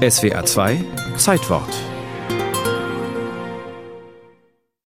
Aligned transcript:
SWA 0.00 0.46
2 0.46 0.82
Zeitwort 1.18 1.68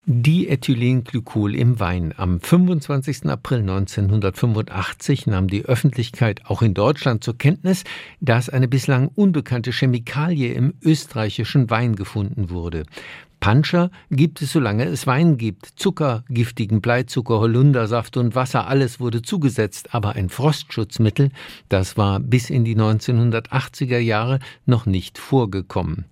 Diethylenglycol 0.06 1.56
im 1.56 1.80
Wein. 1.80 2.14
Am 2.16 2.40
25. 2.40 3.26
April 3.26 3.62
1985 3.62 5.26
nahm 5.26 5.48
die 5.48 5.66
Öffentlichkeit 5.66 6.42
auch 6.46 6.62
in 6.62 6.76
Deutschland 6.76 7.24
zur 7.24 7.40
Kenntnis, 7.40 7.86
dass 8.22 8.50
eine 8.50 8.68
bislang 8.68 9.08
unbekannte 9.08 9.72
Chemikalie 9.72 10.54
im 10.54 10.76
österreichischen 10.84 11.72
Wein 11.72 11.96
gefunden 11.96 12.52
wurde. 12.52 12.84
Puncher 13.40 13.90
gibt 14.12 14.42
es, 14.42 14.52
solange 14.52 14.86
es 14.86 15.08
Wein 15.08 15.38
gibt. 15.38 15.66
Zucker, 15.76 16.24
giftigen 16.30 16.82
Bleizucker, 16.82 17.40
Holundersaft 17.40 18.18
und 18.18 18.36
Wasser, 18.36 18.68
alles 18.68 19.00
wurde 19.00 19.22
zugesetzt. 19.22 19.94
Aber 19.94 20.16
ein 20.16 20.30
Frostschutzmittel, 20.30 21.32
das 21.70 21.98
war 21.98 22.20
bis 22.20 22.50
in 22.50 22.66
die 22.66 22.76
1980er 22.76 24.00
Jahre 24.00 24.40
noch 24.66 24.86
nicht 24.86 25.18
vorgekommen. 25.18 26.06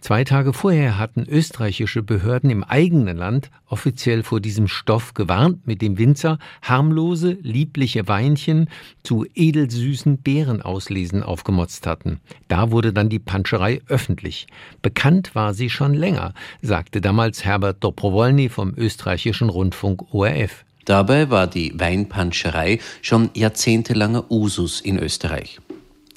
Zwei 0.00 0.24
Tage 0.24 0.52
vorher 0.52 0.98
hatten 0.98 1.26
österreichische 1.28 2.02
Behörden 2.02 2.50
im 2.50 2.64
eigenen 2.64 3.16
Land 3.16 3.50
offiziell 3.66 4.22
vor 4.22 4.40
diesem 4.40 4.68
Stoff 4.68 5.14
gewarnt, 5.14 5.66
mit 5.66 5.82
dem 5.82 5.98
Winzer 5.98 6.38
harmlose, 6.62 7.36
liebliche 7.42 8.06
Weinchen 8.08 8.68
zu 9.02 9.26
edelsüßen 9.34 10.22
Beerenauslesen 10.22 11.22
aufgemotzt 11.22 11.86
hatten. 11.86 12.20
Da 12.46 12.70
wurde 12.70 12.92
dann 12.92 13.08
die 13.08 13.18
Panscherei 13.18 13.80
öffentlich. 13.88 14.46
Bekannt 14.82 15.34
war 15.34 15.52
sie 15.52 15.70
schon 15.70 15.94
länger, 15.94 16.32
sagte 16.62 17.00
damals 17.00 17.44
Herbert 17.44 17.82
Dobrowolny 17.82 18.48
vom 18.48 18.74
österreichischen 18.76 19.48
Rundfunk 19.48 20.14
ORF. 20.14 20.64
Dabei 20.84 21.28
war 21.28 21.46
die 21.46 21.78
Weinpanscherei 21.78 22.78
schon 23.02 23.28
jahrzehntelanger 23.34 24.30
Usus 24.30 24.80
in 24.80 24.98
Österreich. 24.98 25.60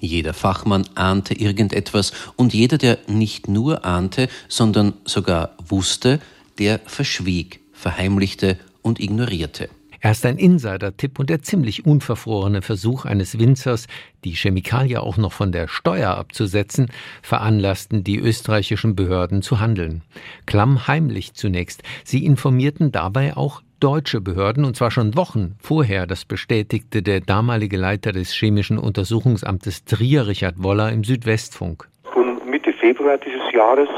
Jeder 0.02 0.34
Fachmann 0.34 0.84
ahnte 0.96 1.36
irgendetwas 1.36 2.12
und 2.36 2.56
jeder, 2.56 2.80
der 2.80 2.98
nicht 3.08 3.48
nur 3.48 3.86
ahnte, 3.86 4.30
sondern 4.48 4.94
sogar 5.06 5.52
wusste, 5.64 6.20
der 6.58 6.80
verschwieg, 6.86 7.60
verheimlichte 7.72 8.58
und 8.82 9.00
ignorierte. 9.00 9.70
Erst 10.04 10.26
ein 10.26 10.40
Insider-Tipp 10.40 11.20
und 11.20 11.30
der 11.30 11.44
ziemlich 11.44 11.86
unverfrorene 11.86 12.64
Versuch 12.64 13.06
eines 13.06 13.38
Winzers, 13.38 13.86
die 14.24 14.32
Chemikalie 14.32 15.00
auch 15.00 15.18
noch 15.18 15.32
von 15.32 15.52
der 15.52 15.68
Steuer 15.68 16.18
abzusetzen, 16.18 16.90
veranlassten 17.22 18.04
die 18.04 18.18
österreichischen 18.18 18.96
Behörden 18.96 19.44
zu 19.44 19.60
handeln. 19.60 20.02
Klammheimlich 20.48 21.36
zunächst. 21.36 21.84
Sie 22.04 22.26
informierten 22.26 22.92
dabei 22.92 23.38
auch 23.38 23.62
deutsche 23.82 24.22
Behörden, 24.22 24.64
und 24.64 24.76
zwar 24.78 24.92
schon 24.92 25.16
Wochen 25.18 25.56
vorher, 25.60 26.06
das 26.06 26.24
bestätigte 26.24 27.02
der 27.02 27.20
damalige 27.20 27.78
Leiter 27.78 28.12
des 28.12 28.32
Chemischen 28.32 28.78
Untersuchungsamtes 28.78 29.86
Trier, 29.86 30.28
Richard 30.28 30.56
Woller, 30.64 30.92
im 30.92 31.04
Südwestfunk. 31.04 31.88
Und 32.16 32.46
Mitte 32.46 32.72
Februar 32.74 33.18
dieses 33.18 33.52
Jahres, 33.52 33.90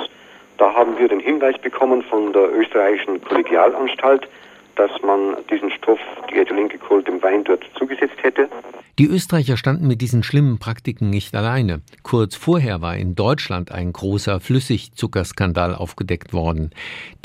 da 0.57 0.73
haben 0.73 0.97
wir 0.97 1.09
den 1.09 1.19
Hinweis 1.19 1.59
bekommen 1.59 2.01
von 2.03 2.31
der 2.31 2.49
österreichischen 2.57 3.21
Kollegialanstalt, 3.21 4.27
dass 4.75 4.91
man 5.01 5.35
diesen 5.49 5.71
Stoff, 5.71 5.99
die 6.31 6.37
Ethylenglycol, 6.37 7.03
dem 7.03 7.21
Wein 7.21 7.43
dort 7.43 7.63
zugesetzt 7.77 8.17
hätte. 8.21 8.49
Die 8.99 9.07
Österreicher 9.07 9.57
standen 9.57 9.87
mit 9.87 10.01
diesen 10.01 10.21
schlimmen 10.21 10.59
Praktiken 10.59 11.09
nicht 11.09 11.35
alleine. 11.35 11.81
Kurz 12.03 12.35
vorher 12.35 12.81
war 12.81 12.95
in 12.95 13.15
Deutschland 13.15 13.71
ein 13.71 13.91
großer 13.91 14.39
Flüssigzuckerskandal 14.39 15.73
aufgedeckt 15.73 16.31
worden. 16.31 16.69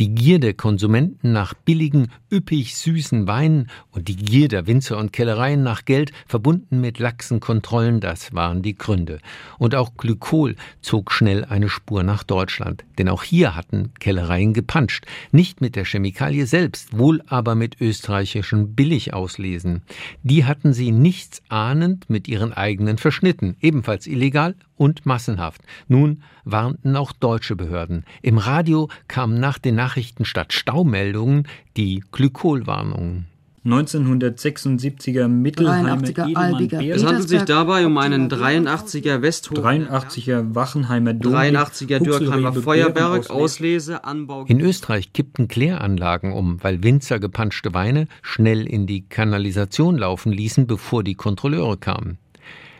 Die 0.00 0.14
Gier 0.14 0.40
der 0.40 0.54
Konsumenten 0.54 1.32
nach 1.32 1.52
billigen, 1.52 2.10
üppig 2.32 2.74
süßen 2.74 3.28
Weinen 3.28 3.68
und 3.90 4.08
die 4.08 4.16
Gier 4.16 4.48
der 4.48 4.66
Winzer 4.66 4.96
und 4.96 5.12
Kellereien 5.12 5.62
nach 5.62 5.84
Geld, 5.84 6.12
verbunden 6.26 6.80
mit 6.80 6.98
laxen 6.98 7.38
Kontrollen, 7.38 8.00
das 8.00 8.34
waren 8.34 8.62
die 8.62 8.74
Gründe. 8.74 9.18
Und 9.58 9.74
auch 9.74 9.94
Glykol 9.98 10.56
zog 10.80 11.12
schnell 11.12 11.44
eine 11.44 11.68
Spur 11.68 12.02
nach 12.02 12.22
Deutschland. 12.22 12.86
Denn 12.96 13.10
auch 13.10 13.22
hier 13.22 13.54
hatten 13.56 13.92
Kellereien 14.00 14.54
gepanscht. 14.54 15.04
Nicht 15.32 15.60
mit 15.60 15.76
der 15.76 15.84
Chemikalie 15.84 16.46
selbst, 16.46 16.96
wohl 16.96 17.22
aber 17.26 17.37
mit 17.54 17.80
österreichischen 17.80 18.74
Billigauslesen. 18.74 19.82
Die 20.22 20.44
hatten 20.44 20.72
sie 20.72 20.92
nichts 20.92 21.42
ahnend 21.48 22.10
mit 22.10 22.28
ihren 22.28 22.52
eigenen 22.52 22.98
verschnitten, 22.98 23.56
ebenfalls 23.60 24.06
illegal 24.06 24.54
und 24.76 25.06
massenhaft. 25.06 25.62
Nun 25.88 26.22
warnten 26.44 26.96
auch 26.96 27.12
deutsche 27.12 27.56
Behörden. 27.56 28.04
Im 28.22 28.38
Radio 28.38 28.88
kamen 29.06 29.40
nach 29.40 29.58
den 29.58 29.74
Nachrichten 29.74 30.24
statt 30.24 30.52
Staumeldungen 30.52 31.46
die 31.76 32.04
Glykolwarnungen. 32.12 33.26
1976er 33.64 35.28
Mittelheimer 35.28 36.02
Es 36.02 37.04
handelt 37.04 37.28
sich 37.28 37.42
dabei 37.42 37.86
um 37.86 37.98
einen 37.98 38.28
83er 38.28 39.22
Westhof 39.22 39.58
83er 39.58 40.54
Wachenheimer 40.54 41.14
Dom 41.14 41.34
83er 41.34 41.98
Dürkheimer 41.98 42.52
Feuerberg 42.52 43.30
Auslese 43.30 44.04
Anbau. 44.04 44.44
In 44.44 44.60
Österreich 44.60 45.12
kippten 45.12 45.48
Kläranlagen 45.48 46.32
um, 46.32 46.62
weil 46.62 46.82
Winzer 46.82 47.18
gepanschte 47.18 47.74
Weine 47.74 48.06
schnell 48.22 48.66
in 48.66 48.86
die 48.86 49.02
Kanalisation 49.02 49.98
laufen 49.98 50.32
ließen, 50.32 50.66
bevor 50.66 51.02
die 51.02 51.14
Kontrolleure 51.14 51.76
kamen. 51.76 52.18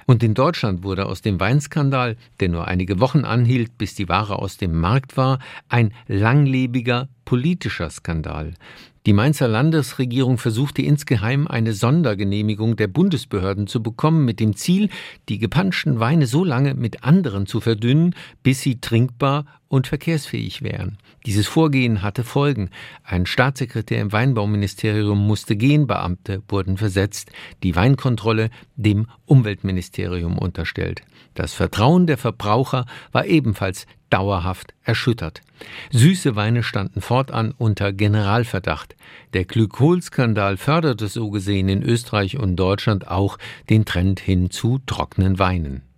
Und 0.09 0.23
in 0.23 0.33
Deutschland 0.33 0.85
wurde 0.85 1.05
aus 1.05 1.21
dem 1.21 1.39
Weinskandal, 1.39 2.17
der 2.41 2.49
nur 2.49 2.67
einige 2.67 2.99
Wochen 2.99 3.27
anhielt, 3.27 3.77
bis 3.77 3.95
die 3.95 4.09
Ware 4.09 4.39
aus 4.39 4.57
dem 4.57 4.75
Markt 4.81 5.19
war, 5.19 5.39
ein 5.69 5.93
langlebiger 6.07 7.09
politischer 7.27 7.91
Skandal. 7.91 8.55
Die 9.09 9.15
Mainzer 9.15 9.49
Landesregierung 9.49 10.37
versuchte 10.37 10.83
insgeheim 10.83 11.49
eine 11.49 11.73
Sondergenehmigung 11.73 12.77
der 12.77 12.89
Bundesbehörden 12.89 13.67
zu 13.67 13.83
bekommen, 13.83 14.27
mit 14.27 14.39
dem 14.39 14.55
Ziel, 14.55 14.91
die 15.31 15.39
gepanschten 15.39 15.99
Weine 15.99 16.27
so 16.27 16.45
lange 16.45 16.75
mit 16.75 17.05
anderen 17.05 17.47
zu 17.47 17.63
verdünnen, 17.63 18.15
bis 18.43 18.61
sie 18.61 18.83
trinkbar 18.83 19.47
und 19.69 19.87
verkehrsfähig 19.87 20.61
wären. 20.61 20.99
Dieses 21.25 21.47
Vorgehen 21.47 22.03
hatte 22.03 22.23
Folgen. 22.23 22.69
Ein 23.03 23.25
Staatssekretär 23.25 23.99
im 24.03 24.13
Weinbauministerium 24.13 25.27
musste 25.27 25.57
gehen, 25.57 25.87
Beamte 25.87 26.43
wurden 26.47 26.77
versetzt, 26.77 27.31
die 27.63 27.77
Weinkontrolle 27.77 28.51
dem 28.77 29.07
Umweltministerium 29.25 30.37
unterstellt. 30.37 31.01
Das 31.33 31.55
Vertrauen 31.55 32.07
der 32.07 32.19
Verbraucher 32.19 32.85
war 33.13 33.25
ebenfalls 33.25 33.87
dauerhaft 34.11 34.75
erschüttert. 34.85 35.43
Süße 35.91 36.37
Weine 36.37 36.63
standen 36.63 37.01
fortan 37.01 37.53
unter 37.57 37.93
Generalverdacht. 37.93 38.97
Der 39.33 39.45
Glykolskandal 39.45 40.57
förderte 40.57 41.09
so 41.09 41.31
gesehen 41.31 41.69
in 41.69 41.83
Österreich 41.83 42.39
und 42.39 42.57
Deutschland 42.57 43.09
auch 43.09 43.39
den 43.69 43.85
Trend 43.85 44.21
hin 44.21 44.51
zu 44.51 44.81
trockenen 44.87 45.39
Weinen. 45.39 45.83